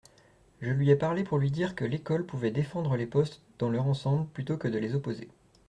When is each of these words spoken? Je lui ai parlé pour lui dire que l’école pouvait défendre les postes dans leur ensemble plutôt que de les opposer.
Je 0.61 0.71
lui 0.71 0.89
ai 0.89 0.95
parlé 0.95 1.23
pour 1.23 1.37
lui 1.37 1.51
dire 1.51 1.75
que 1.75 1.85
l’école 1.85 2.25
pouvait 2.25 2.49
défendre 2.49 2.95
les 2.95 3.05
postes 3.05 3.39
dans 3.59 3.69
leur 3.69 3.85
ensemble 3.85 4.25
plutôt 4.29 4.57
que 4.57 4.67
de 4.67 4.79
les 4.79 4.95
opposer. 4.95 5.27